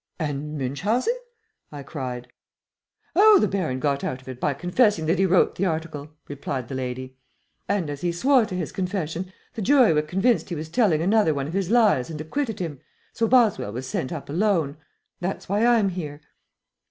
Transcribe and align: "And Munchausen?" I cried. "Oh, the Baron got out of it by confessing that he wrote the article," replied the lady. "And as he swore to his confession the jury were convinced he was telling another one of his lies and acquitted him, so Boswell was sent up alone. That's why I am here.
"And 0.17 0.57
Munchausen?" 0.57 1.15
I 1.71 1.83
cried. 1.83 2.27
"Oh, 3.15 3.37
the 3.37 3.47
Baron 3.47 3.79
got 3.79 4.03
out 4.03 4.19
of 4.19 4.27
it 4.27 4.39
by 4.39 4.55
confessing 4.55 5.05
that 5.05 5.19
he 5.19 5.27
wrote 5.27 5.53
the 5.53 5.67
article," 5.67 6.09
replied 6.27 6.69
the 6.69 6.73
lady. 6.73 7.17
"And 7.69 7.87
as 7.87 8.01
he 8.01 8.11
swore 8.11 8.47
to 8.47 8.55
his 8.55 8.71
confession 8.71 9.31
the 9.53 9.61
jury 9.61 9.93
were 9.93 10.01
convinced 10.01 10.49
he 10.49 10.55
was 10.55 10.69
telling 10.69 11.03
another 11.03 11.35
one 11.35 11.45
of 11.45 11.53
his 11.53 11.69
lies 11.69 12.09
and 12.09 12.19
acquitted 12.19 12.57
him, 12.57 12.79
so 13.13 13.27
Boswell 13.27 13.73
was 13.73 13.85
sent 13.85 14.11
up 14.11 14.27
alone. 14.27 14.75
That's 15.19 15.47
why 15.47 15.59
I 15.65 15.77
am 15.77 15.89
here. 15.89 16.19